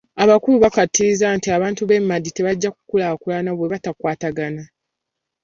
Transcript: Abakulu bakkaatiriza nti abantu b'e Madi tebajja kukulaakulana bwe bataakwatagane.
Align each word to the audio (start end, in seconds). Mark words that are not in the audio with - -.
Abakulu 0.23 0.55
bakkaatiriza 0.63 1.27
nti 1.37 1.47
abantu 1.55 1.81
b'e 1.85 1.99
Madi 2.09 2.29
tebajja 2.31 2.69
kukulaakulana 2.75 3.51
bwe 3.53 3.69
bataakwatagane. 3.71 4.63